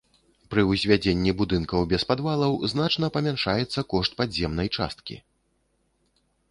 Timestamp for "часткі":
4.79-5.15